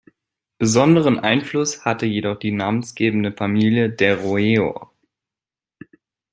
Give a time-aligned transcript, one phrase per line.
[0.57, 4.89] Besonderen Einfluss hatte jedoch die namensgebende Familie der "Roero".